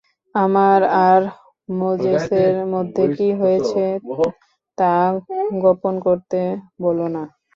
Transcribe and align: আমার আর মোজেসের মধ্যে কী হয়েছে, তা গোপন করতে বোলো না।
আমার 0.35 0.79
আর 1.07 1.21
মোজেসের 1.73 2.53
মধ্যে 2.73 3.03
কী 3.17 3.29
হয়েছে, 3.39 3.83
তা 4.77 4.93
গোপন 5.63 5.93
করতে 5.99 6.39
বোলো 6.81 7.05
না। 7.07 7.23